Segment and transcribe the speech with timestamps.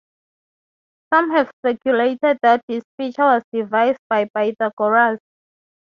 [1.13, 5.19] Some have speculated that this feature was devised by Pythagoras.